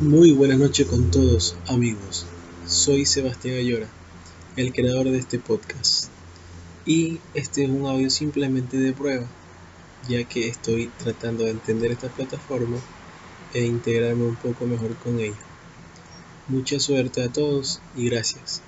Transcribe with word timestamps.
Muy 0.00 0.30
buenas 0.30 0.60
noches 0.60 0.86
con 0.86 1.10
todos 1.10 1.56
amigos. 1.66 2.24
Soy 2.68 3.04
Sebastián 3.04 3.56
Ayora, 3.56 3.88
el 4.54 4.72
creador 4.72 5.10
de 5.10 5.18
este 5.18 5.40
podcast. 5.40 6.08
Y 6.86 7.18
este 7.34 7.64
es 7.64 7.68
un 7.68 7.84
audio 7.84 8.08
simplemente 8.08 8.76
de 8.76 8.92
prueba, 8.92 9.26
ya 10.08 10.22
que 10.22 10.46
estoy 10.46 10.88
tratando 10.98 11.42
de 11.42 11.50
entender 11.50 11.90
esta 11.90 12.08
plataforma 12.10 12.76
e 13.52 13.66
integrarme 13.66 14.22
un 14.22 14.36
poco 14.36 14.66
mejor 14.66 14.94
con 14.98 15.18
ella. 15.18 15.34
Mucha 16.46 16.78
suerte 16.78 17.24
a 17.24 17.32
todos 17.32 17.80
y 17.96 18.08
gracias. 18.08 18.62